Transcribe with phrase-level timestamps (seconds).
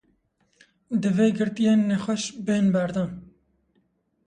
[1.01, 3.11] Divê girtiyên nexweş bên berdan.